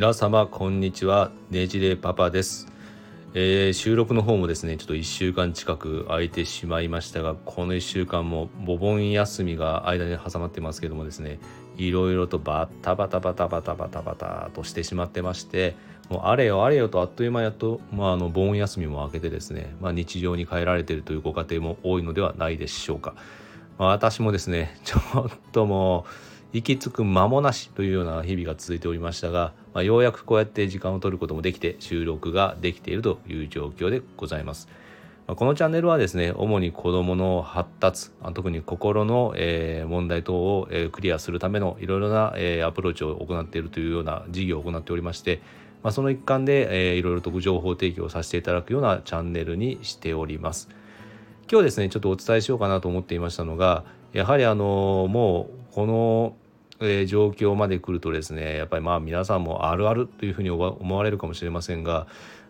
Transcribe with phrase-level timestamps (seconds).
[0.00, 1.30] 皆様こんにちは。
[1.50, 2.68] ねじれパパです、
[3.34, 11.38] えー、収録の方もですねちょっと1週間近く空いてしまいましたがこの1週間もお盆休みが間に挟まってますけどもですね
[11.76, 15.76] いろいろとバタバタバタバタバタバタとしてしまってまして
[16.08, 23.16] もうあれよあれよとあっという間やっと、まあ、あの盆休みも明けてですね、まあ、日常に変えられているというご家庭も多いのではないでしょうか、
[23.76, 34.68] まあ、私もですねちょっともう行き着く間もなしというような日々が続いておりましたが、まあ、ようやくこうやって時間を取ることもできて収録ができているという状況でございます。
[35.28, 39.34] まあ、このチャンネルはですね主に子どもの発達特に心の、
[39.86, 42.34] 問題等を、クリアするためのいろいろな、
[42.66, 45.40] アプローチを行っているというような事業を行っておりまして、
[45.84, 50.68] まあ、その一環で、いろいろと情報提供させていただくようなチャンネルにしております。
[51.50, 56.36] 今日ですねちょっとお伝えしようかなと思っていましたのがやはりあのもうこの
[56.80, 62.06] えー、状況まで来るとですねやっぱりまあ皆さんもあるあるというふうに思われるかもしれませんが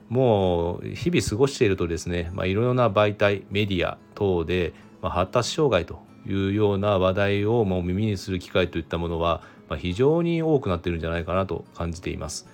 [0.09, 12.49] もう日々過ごしているとですね、まあ、いろいろな媒体メディア等で、まあ、発達障害というような話題をもう耳にする機会といったものは、まあ、非常に多くなっているんじゃないかなと感じています。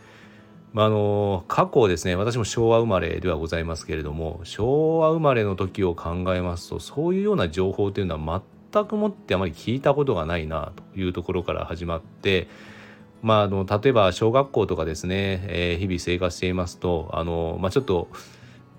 [0.72, 8.20] まあ、あの過去ですね私も昭和生まれではございますけれども昭和生まれの時を考えますとそういうような情報というのは
[8.76, 12.48] 全くもってあまり聞いたことがないなというところから始まって
[13.22, 18.08] まあ、あの例えば小学校とかですね、えー、日々生活していますとあの、まあ、ちょっと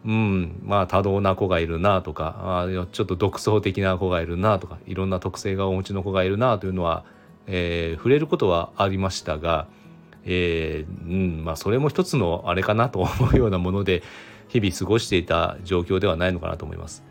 [0.05, 7.03] うんまあ多動な子がいるなとかあちょっと独創的な子がいるなとかいろんな特性がお持ちの子がいるなというのは、
[7.47, 9.67] えー、触れることはありましたが、
[10.23, 14.03] えーうんまあ、それも一つのあれかなと思うようなもので
[14.47, 17.03] 日々過ごしていた状況ではないのかなと思います。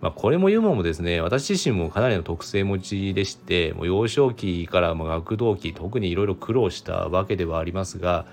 [0.00, 8.26] まあ、これも言うのもですね私自身もかなりの特性持ちでしてもう幼少期から学童期特にいろいろ苦労したわけではありますが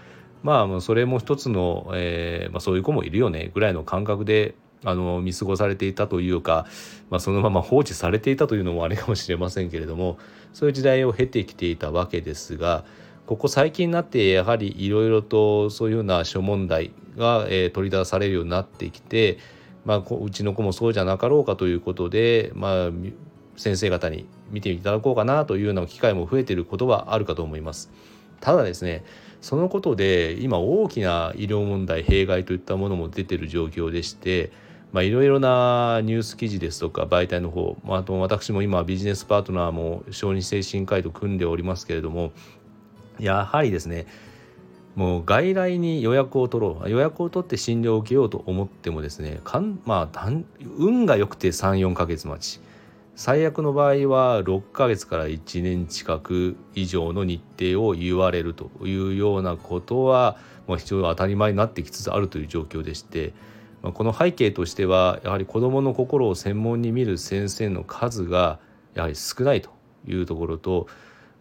[0.43, 4.53] まあそれも一つの、えー、まあ、そういう子もいるよねぐらいの感覚で
[4.83, 6.67] あの見過ごされていたというか、
[7.09, 10.19] まあ、そのまま放置されていたというのもあれかもしれませんけれども
[10.53, 12.85] そういう時代を経てきていたわけですが
[13.25, 19.39] ここ最近になってやはりいろいろとそういうような諸問題が、えー、取り出されるようになってきて
[19.85, 22.91] まあ、うちの子もそうじゃなかろうかということで、まあ、
[23.55, 27.91] 先生方に見ていただこうかなというような機会も増えていることはあるかと思います。
[28.41, 29.03] ただですね
[29.41, 34.51] そのことで今大きな医療問題弊害といったものも出ている状況でして
[34.93, 42.31] いろいろなニュース記事ですとか媒体の方、ま、あと私も今ビジネスパートナーも小児精神科医と組んでおりますけれども
[43.19, 44.07] やはりですね
[44.95, 46.89] もう外来に予約を取ろう。
[46.89, 50.29] 予約を取って診療を受けようと思ってもですねかん、まあ、
[50.77, 52.61] 運が良くて34ヶ月待ち。
[53.15, 63.33] 最悪の場合は6ヶ月から1年近く以上の日程を言われるというようなことはもう非常に当たり前になってきつつあるという状況でして、
[63.81, 68.59] まあ、この背景としてはやはり子どもの心を専門に見る先生の数が
[68.95, 69.69] やはり少ないと
[70.07, 70.87] いうところと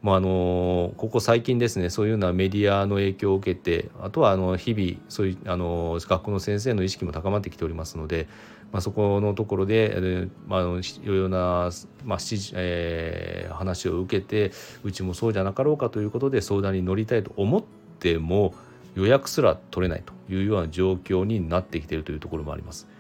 [0.05, 8.29] まあ、のここ最近ですねそういうようなメディアの影響を受けてあとはあの日々そういうあの学校の先生の意識も高まってきておりますので、
[8.71, 11.71] まあ、そこのところで、まあ、いろいろな、
[12.05, 12.19] まあ
[12.53, 17.65] えー、話を受けてうちもそうじゃなかろうかということで相談に乗りたいと思っ
[17.99, 18.53] ても
[18.97, 22.94] 予約すら取れないというような状況になってきているというところもあります。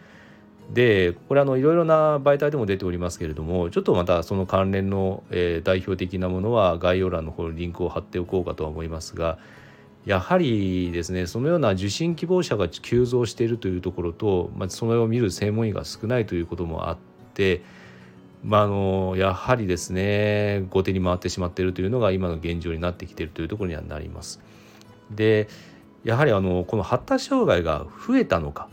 [0.73, 9.39] でこれあのいろいろな媒体でも出ておりますけれどもちょっとまたその関連の、え、代表的なものは概要欄の方にリンクを貼っておこうかとは思いますが
[10.07, 16.99] やはりですねそのような受診希望者が急増しているというところと、まあ、それを見る専門医が少ないということもあっ
[17.35, 17.63] て、
[18.43, 24.41] まあ、あのやはりですね後手に回ってしまっているというのが今の現状になってきているというところにはなります。
[25.11, 25.49] で
[26.05, 28.69] やはりあのこの発達障害が増えたのか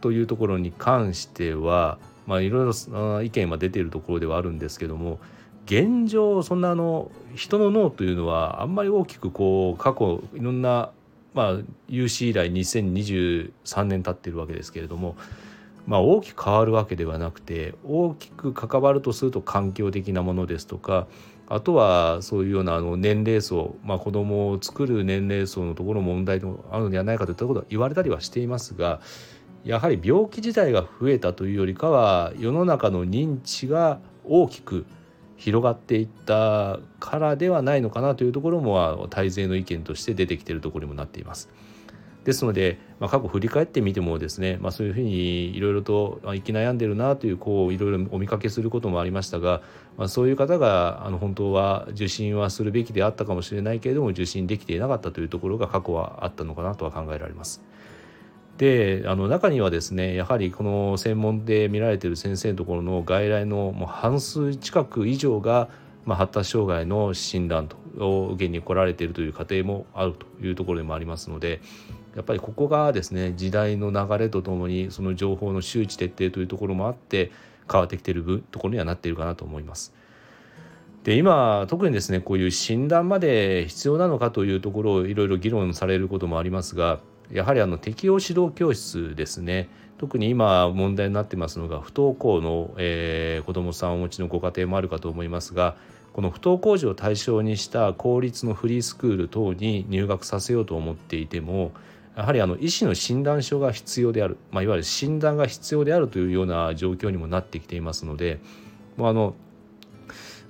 [0.00, 5.18] というところに関しては、まあ、いろいろ意見は出ているところではあるんですけども
[5.66, 10.90] 現状そんなあの人の脳というのはあんまり大きくこう過去いろんな、
[11.34, 11.58] まあ、
[11.88, 15.16] 有史以来2023年経っているわけですけれども、
[15.86, 21.06] まあ、大きく変わるわけではなくて大きく関わるとすると環境的なものですとか
[21.48, 29.00] あとはそういうようなあの年齢層、まあ、子どもを作る年齢層のところ問題もあるのではないかといったことは言われたりはしていますが
[29.64, 34.86] やはり病気自体が増えたというよりかは世の中の認知が大きく
[35.36, 41.48] 広がっていったからではないのかなというところも大勢の意見として出てきているところにもなっています。
[42.24, 49.62] ですので、まあ、過去振り返ってみてもですね、まあ、そういうふうにいろいろと生き悩んでるなというこういろいろお見かけすることもありましたが、
[49.96, 57.62] まあ、そういう方があの本当は受診はするべきであったかもしれないけれども受診できていなかったというところが過去はあったのかなとは考えられます。
[58.60, 65.70] であの中にはですねやはりこの専門で見られてる先生のところの外来のもう半数近く以上が、
[66.04, 71.62] まあ、発達障害の診断とを受けに来られているという過程もあるというところでもありますので
[72.14, 77.32] やっぱりここがですね時代の流れとともにその情報の周知徹底というところもあって
[77.66, 79.94] 変わってきているところにはなっているかなと思います。
[81.04, 87.00] で今特にですねこういう診断まで必要なのかというところをいろいろ議論されることもありますが
[87.32, 89.68] やはりあの適応指導教室ですね。
[90.00, 95.76] 特に今問題になってますのが不登校の、えー、子どもさんをお持ちのご家庭もあるかと思いますが
[96.14, 101.72] この不登校児を対象にした公立のフリースクール等に入学させようと思っていても
[102.16, 108.40] やはりあの医師の診断書が必要である、まあ、いわゆる診断が必要であるというような状況にもなってきていますので
[108.96, 109.34] もうあの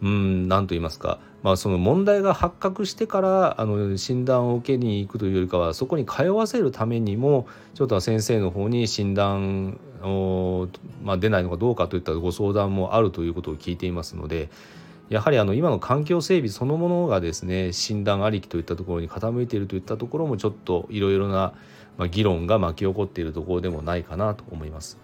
[0.03, 10.69] うん何と言いますか、まあ、その問題が発覚してからあの診断を受けに行くというよりかはそこに通わせるためにもちょっと先生の方に診断を、
[11.03, 14.49] まあ、出ないのかどうかといったご相談もあるということを聞いていますので
[15.11, 21.53] やはりあの今の環境整備そのものがですね診断ありきといったところに傾いているといったところもちょっといろいろな
[22.11, 24.99] 議論が巻き起こっているところでもないかなと思います。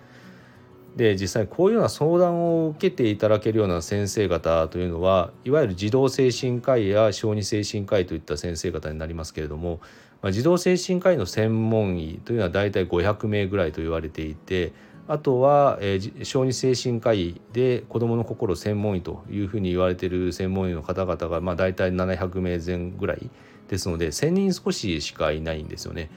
[0.96, 9.80] で実際こういうような相談を受けていただけるような先生方というのはいわゆる児童精神科医や小児精神科医といった先生方になりますけれども、
[10.22, 14.72] まあ、児童精神科医の専門医というのは大体500名ぐらいと言われていて
[15.06, 23.30] あとは、えー、小児精神科医で子どもの心専門医というふうに言われている専門医の方々が、まあ、大体700名前ぐらい
[23.68, 26.10] ですので1,000人少ししかいないんですよね。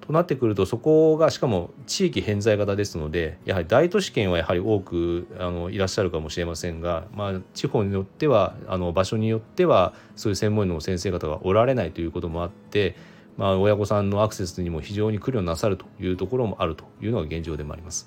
[0.00, 12.96] となってくるとそこがしかも地域偏在型ですのでやはり大都市圏はやはり多くあのいらっしゃるかもしれませんが、まあ、地方によってはあの場所によってはそういう専門医の先生方がおられないということもあって
[13.40, 18.06] まあ、親御さんのアクセスにも非常に苦慮なさるというところもあるというのが現状でもあります。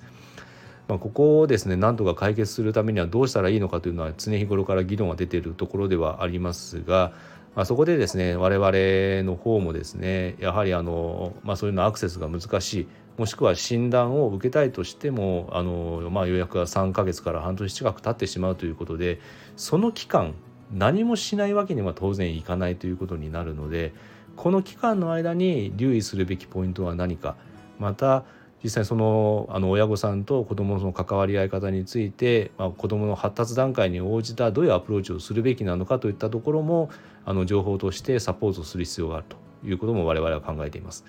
[0.86, 7.12] まあ、ここをですね何とか解決するためにはどうしたらいいのかというのは常日頃から議論が出ているところではありますが、
[7.54, 19.20] まあ、そこでですね我々の方もですねやはりあの、まあ、そういうのアクセスが難しいもしくは診断を受けたいとしてもあの、まあ、予約が3ヶ月から半年近く経ってしまうということで
[19.56, 20.34] その期間
[20.72, 23.94] 何もしないわけには当然いかないということになるので
[24.34, 27.36] この期間の間に留意するべきポイントは何か
[27.78, 28.24] また
[28.64, 36.88] 実際そのあの親御さんと子どもの関わり合い方について、まあ、子どもの発達段階に応じたどういうアプローチをするべきなのかといったところも
[37.26, 39.36] あの情報としてサポートする必要があると
[39.68, 41.04] いうことも我々は考えています。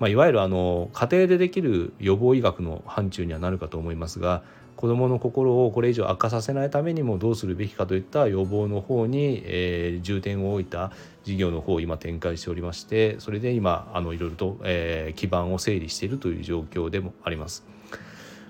[0.00, 4.42] まあ、いわゆるあの家庭でできる予防医学の範疇にはなるかと思いますが
[4.82, 10.90] 子どもの心をこれ以上悪化させないためにもどうするべきかといった予防の方に、えー、重点を置いた
[11.22, 17.64] 事業の方を今展開しておりましてそれで今あのいろいろと、えー、基盤を整理しているという状況でもあります。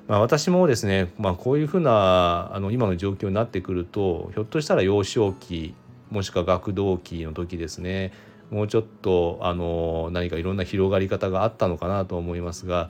[0.09, 5.75] まあ、私もですね、まあ、こういうふうなあの今の状況になってくるとひょっとしたら幼少期
[6.11, 8.11] もしくは学童期の時ですね
[8.51, 12.89] もうちょっとあの何かいろんな広がり方があったのかなと思いますが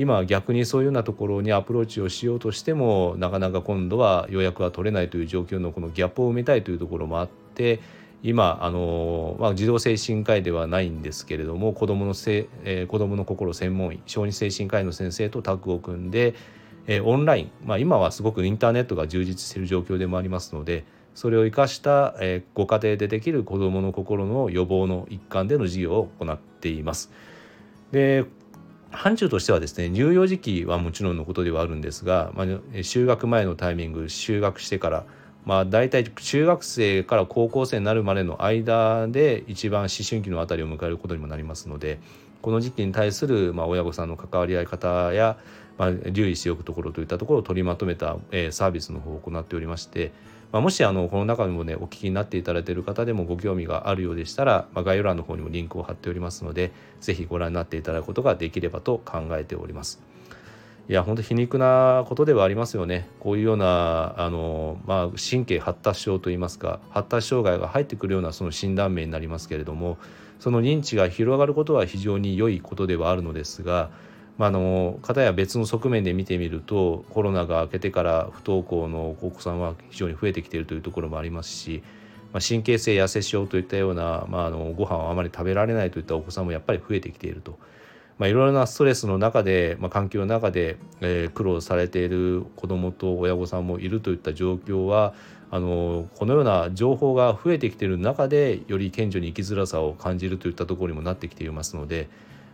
[0.00, 7.80] 今逆にそういうようなところにアプローチをしようとしてもなかなか今度は予約は取れないという状況のこのギャップを埋めたいというところもあって
[8.22, 16.34] 今あの、まあ、児童精神科医ではないんですけれども子どものせ、えー、子どもの心専門医小児精神科医の先生とタッグを組んで、
[16.86, 20.84] えー、オンライン、まあ、今はすごくインターネットが充実している状況でもありますので
[21.14, 27.10] それを生かした、えー、ご家庭でできる子どもの心の予防の一環での事業を行っています。
[27.90, 28.24] で
[28.90, 35.04] 範疇としてはですね入幼時期はもちろんのことではあるんですが、まあ、就学前のタイミング就学してから
[35.44, 41.98] まあ大体中学生から高校生になるまでの間で一番思春期のあたりを迎えることにもなりますので
[42.42, 45.38] この時期に対するまあ親御さんの関わり合い方や
[45.78, 50.12] まあ留意しておくところといったところを取りまとめたえサービスの方を行っておりまして
[50.52, 60.02] まあ、もしあのこの中でもねお聞きになっていただいている方でもご興味があるようでしたら、まあ、概要欄の方にもリンクを貼っておりますので是非ご覧になっていただくことができればと考えております。
[60.88, 69.98] いや本当皮肉なことではありますよねこういうようなあの、まあ、神経発達症といいますか発達障害が入ってくるようなその診断名になりますけれども
[70.40, 73.90] その認知が広がることは非常に良いことではあるのですが
[74.40, 81.82] まあ、あの方や別の側面で見てみるとコロナが明けてから不登校のお子さんは非常に増えてきているというところもありますし、
[82.32, 87.58] まあ、神経性痩せ症といったような、まあ、あのご飯をあまり食べられないといったお子さんもやっぱり増えてきていると。
[88.16, 95.12] まあ、いろいろなストレスの中で、まあ、環境の中で、えー、苦労されている子どもと親御さんもいるといった状況は
[95.50, 102.08] あのこのような情報が増えてきている中でより顕著に生きづらさを感じるといったところにもなってきていますので、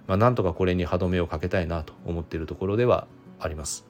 [0.06, 3.06] まあ、なんとかこれに歯止めをかけたいなと思っているところでは
[3.40, 3.84] あります。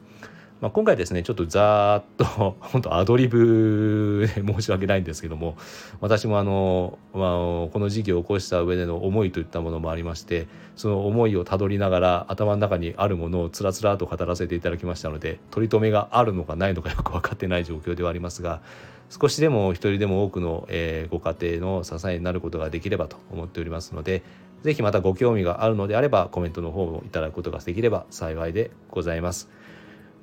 [0.61, 5.57] まあ、今回ですねちょっとざーっと本当アドリブで申し訳ないんですけども
[6.01, 7.23] 私もあの、まあ、
[7.71, 18.63] この事業を起こした上での思いといったものもありましてその思いをたどりながら頭の中にあるものをつらつらと語らせていただきましたので取り留めがあるのかないのかよく分かってない状況ではありますが
[19.11, 24.23] 少しでも一人でも多くの、え、ご家庭の支えになることができればと思っておりますので
[24.63, 29.66] 是非またご興味があるのであればコメントの方をいただくことができれば幸いでございます。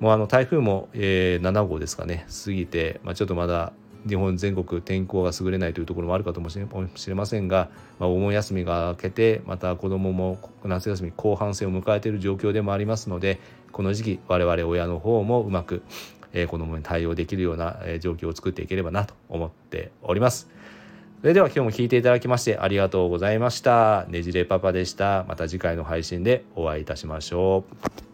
[0.00, 3.72] もうあの台風も、えー、7号ですかね過ぎて、まあ、ちょっとまだ
[4.06, 13.40] 日本全国天候が優れないというところもあるかともしれませんが、まあ、お盆休みが明けてまた子どもも夏休み後半戦を迎えている状況でもありますので
[13.72, 15.82] この時期我々親の方もうまく、
[16.32, 20.48] えー、子どもに対応できるような、えー、状況を作っていければなと思っております。
[21.20, 24.04] それでは今日も聞いていただきましてありがとうございました。
[24.08, 25.24] ねじれパパでした。
[25.26, 27.64] また次回の配信でお会いいたしましょ
[28.10, 28.13] う。